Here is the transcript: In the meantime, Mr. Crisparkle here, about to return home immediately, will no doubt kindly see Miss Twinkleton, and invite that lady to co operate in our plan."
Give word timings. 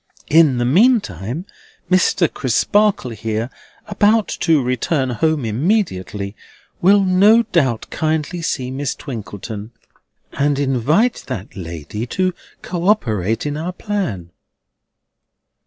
In 0.31 0.57
the 0.57 0.65
meantime, 0.65 1.45
Mr. 1.91 2.27
Crisparkle 2.27 3.11
here, 3.11 3.51
about 3.85 4.27
to 4.39 4.59
return 4.63 5.11
home 5.11 5.45
immediately, 5.45 6.35
will 6.81 7.03
no 7.03 7.43
doubt 7.43 7.85
kindly 7.91 8.41
see 8.41 8.71
Miss 8.71 8.95
Twinkleton, 8.95 9.69
and 10.33 10.57
invite 10.57 11.25
that 11.27 11.55
lady 11.55 12.07
to 12.07 12.33
co 12.63 12.87
operate 12.87 13.45
in 13.45 13.55
our 13.55 13.73
plan." 13.73 14.31